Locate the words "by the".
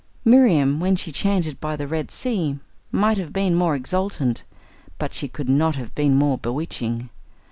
1.59-1.85